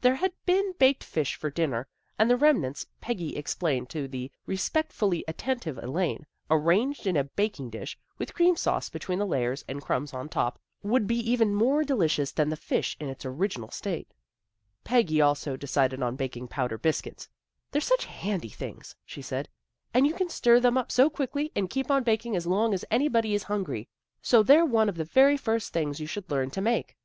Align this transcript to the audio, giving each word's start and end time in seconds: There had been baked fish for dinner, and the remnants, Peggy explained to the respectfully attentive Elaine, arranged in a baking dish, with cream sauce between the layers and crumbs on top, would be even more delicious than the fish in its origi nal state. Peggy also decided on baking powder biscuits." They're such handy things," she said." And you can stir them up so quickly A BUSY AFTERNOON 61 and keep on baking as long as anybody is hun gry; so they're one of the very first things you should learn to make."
There 0.00 0.14
had 0.14 0.32
been 0.46 0.72
baked 0.78 1.04
fish 1.04 1.34
for 1.36 1.50
dinner, 1.50 1.86
and 2.18 2.30
the 2.30 2.38
remnants, 2.38 2.86
Peggy 3.02 3.36
explained 3.36 3.90
to 3.90 4.08
the 4.08 4.32
respectfully 4.46 5.26
attentive 5.28 5.76
Elaine, 5.76 6.24
arranged 6.50 7.06
in 7.06 7.18
a 7.18 7.24
baking 7.24 7.68
dish, 7.68 7.98
with 8.16 8.32
cream 8.32 8.56
sauce 8.56 8.88
between 8.88 9.18
the 9.18 9.26
layers 9.26 9.62
and 9.68 9.82
crumbs 9.82 10.14
on 10.14 10.30
top, 10.30 10.58
would 10.82 11.06
be 11.06 11.18
even 11.30 11.54
more 11.54 11.84
delicious 11.84 12.32
than 12.32 12.48
the 12.48 12.56
fish 12.56 12.96
in 12.98 13.10
its 13.10 13.26
origi 13.26 13.58
nal 13.58 13.70
state. 13.70 14.14
Peggy 14.84 15.20
also 15.20 15.54
decided 15.54 16.02
on 16.02 16.16
baking 16.16 16.48
powder 16.48 16.78
biscuits." 16.78 17.28
They're 17.70 17.82
such 17.82 18.06
handy 18.06 18.48
things," 18.48 18.96
she 19.04 19.20
said." 19.20 19.50
And 19.92 20.06
you 20.06 20.14
can 20.14 20.30
stir 20.30 20.60
them 20.60 20.78
up 20.78 20.90
so 20.90 21.10
quickly 21.10 21.52
A 21.56 21.60
BUSY 21.60 21.60
AFTERNOON 21.60 21.64
61 21.64 21.64
and 21.64 21.86
keep 21.88 21.90
on 21.94 22.02
baking 22.04 22.36
as 22.36 22.46
long 22.46 22.72
as 22.72 22.86
anybody 22.90 23.34
is 23.34 23.42
hun 23.42 23.62
gry; 23.62 23.86
so 24.22 24.42
they're 24.42 24.64
one 24.64 24.88
of 24.88 24.96
the 24.96 25.04
very 25.04 25.36
first 25.36 25.74
things 25.74 26.00
you 26.00 26.06
should 26.06 26.30
learn 26.30 26.48
to 26.52 26.62
make." 26.62 26.96